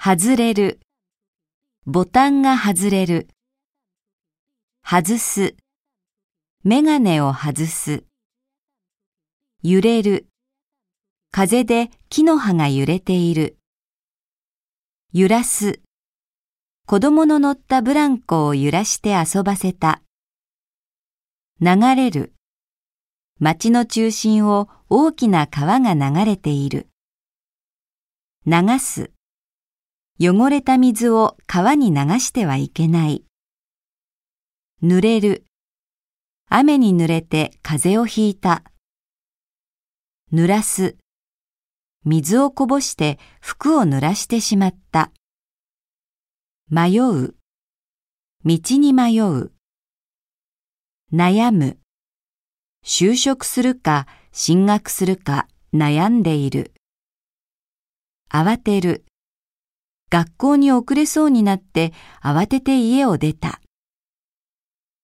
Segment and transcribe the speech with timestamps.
[0.00, 0.78] 外れる。
[1.84, 3.28] ボタンが外れる。
[4.84, 5.56] 外す。
[6.62, 8.04] メガネを外す。
[9.64, 10.28] 揺れる。
[11.32, 13.58] 風で木の葉が揺れている。
[15.12, 15.80] 揺らす。
[16.86, 20.00] 子供の乗ったブランコを揺らして遊ばせた。
[21.60, 22.34] 流れる。
[23.40, 26.86] 町の中心を大きな川が流れている。
[28.46, 29.10] 流す。
[30.20, 33.24] 汚れた水を川に流してはいけない。
[34.82, 35.44] 濡れる。
[36.48, 38.64] 雨に濡れて風邪をひいた。
[40.32, 40.96] 濡らす。
[42.04, 45.12] 水をこぼして服を濡らしてしまった。
[46.68, 47.36] 迷う。
[48.44, 49.52] 道に迷う。
[51.12, 51.78] 悩む。
[52.84, 56.72] 就職するか進学するか悩んでいる。
[58.28, 59.04] 慌てる。
[60.10, 63.60] 学校に遅れそうになって慌てて家を出た。